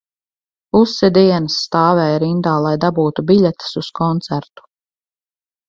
[0.75, 4.69] Pusi dienas stāvēja rindā, lai dabūtu biļetes uz koncertu